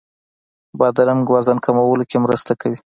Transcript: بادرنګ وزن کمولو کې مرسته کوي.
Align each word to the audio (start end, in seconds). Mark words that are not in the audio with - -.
بادرنګ 0.79 1.23
وزن 1.33 1.57
کمولو 1.65 2.03
کې 2.09 2.17
مرسته 2.25 2.53
کوي. 2.61 2.77